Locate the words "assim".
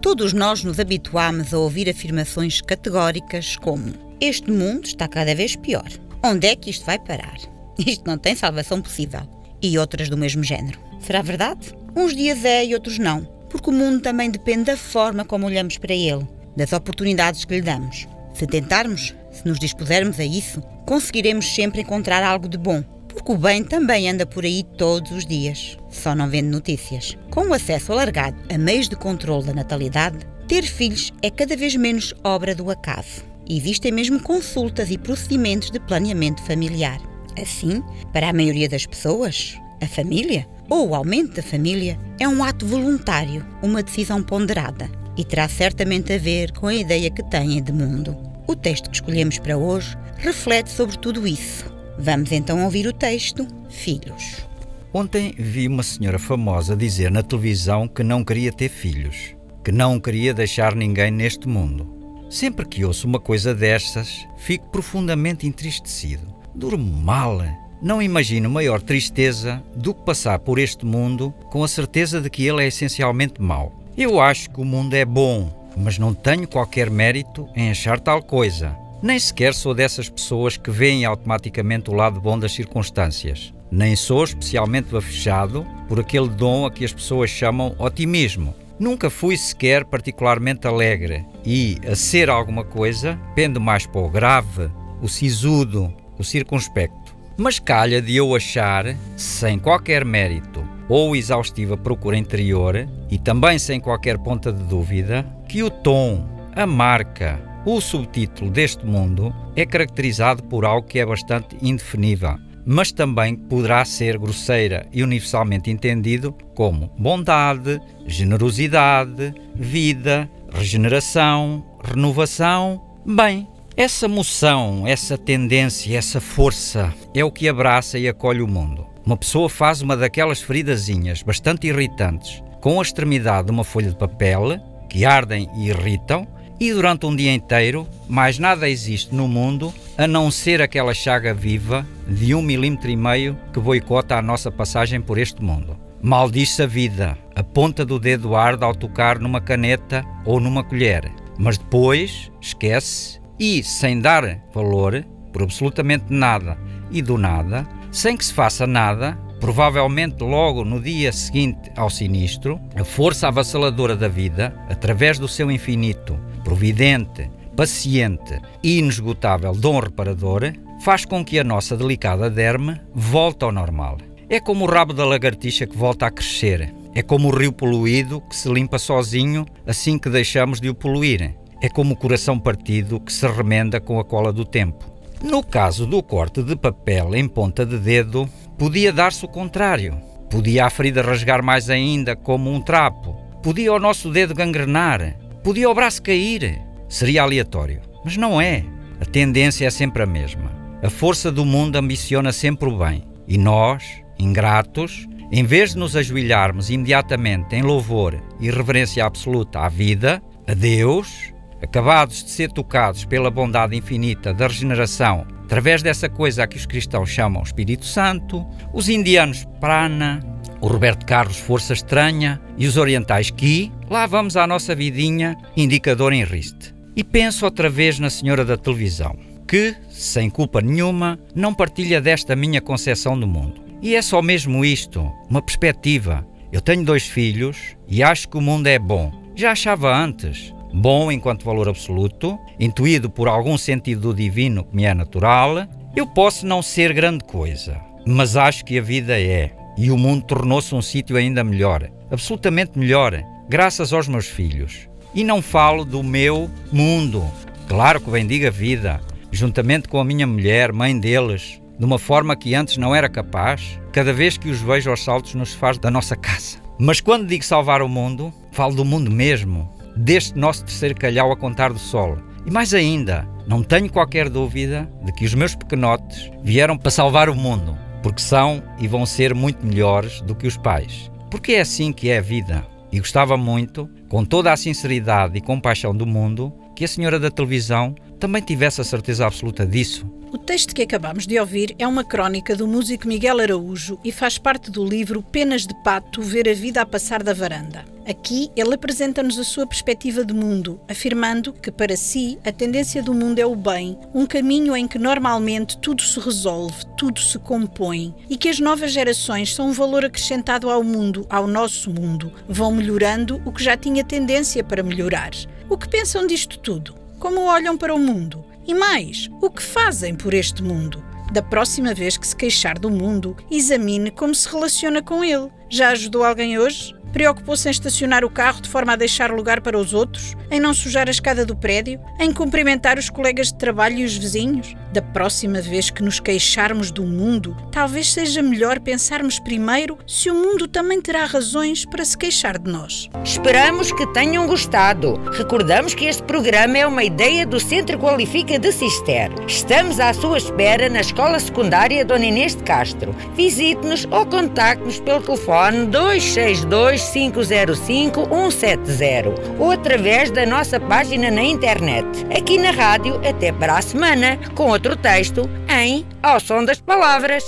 37.40-37.84, 179.66-179.98, 281.62-281.92